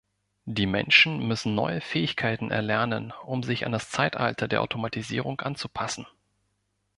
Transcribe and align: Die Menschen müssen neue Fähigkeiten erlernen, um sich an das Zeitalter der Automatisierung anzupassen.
Die 0.47 0.65
Menschen 0.65 1.27
müssen 1.27 1.53
neue 1.53 1.79
Fähigkeiten 1.79 2.49
erlernen, 2.49 3.13
um 3.23 3.43
sich 3.43 3.67
an 3.67 3.71
das 3.71 3.91
Zeitalter 3.91 4.47
der 4.47 4.63
Automatisierung 4.63 5.39
anzupassen. 5.41 6.07